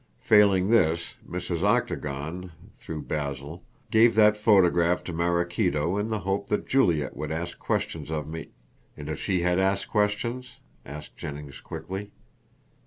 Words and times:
Failing 0.21 0.71
this, 0.71 1.13
Mrs. 1.29 1.61
Octagon, 1.61 2.51
through 2.79 3.03
Basil, 3.03 3.63
gave 3.91 4.15
that 4.15 4.35
photograph 4.35 5.03
to 5.03 5.13
Maraquito 5.13 5.95
in 5.99 6.07
the 6.07 6.21
hope 6.21 6.49
that 6.49 6.65
Juliet 6.67 7.15
would 7.15 7.31
ask 7.31 7.59
questions 7.59 8.09
of 8.09 8.27
me" 8.27 8.47
"And 8.97 9.09
if 9.09 9.19
she 9.21 9.41
had 9.41 9.59
asked 9.59 9.89
questions?" 9.89 10.57
asked 10.87 11.17
Jennings 11.17 11.59
quickly. 11.61 12.09